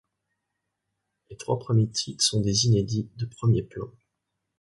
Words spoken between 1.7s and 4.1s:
titres sont des inédits de premier plan.